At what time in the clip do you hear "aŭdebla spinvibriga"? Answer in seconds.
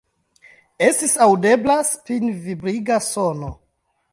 1.27-3.01